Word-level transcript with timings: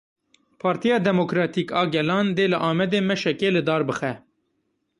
Partiya 0.61 0.97
Demokratîk 1.07 1.67
a 1.81 1.83
Gelan 1.93 2.27
dê 2.37 2.45
li 2.51 2.57
Amedê 2.69 2.99
meşekê 3.09 3.49
li 3.55 3.61
dar 3.67 3.81
bixe. 3.87 4.11